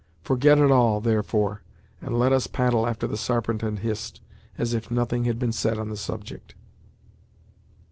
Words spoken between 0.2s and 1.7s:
Forget it all, therefore,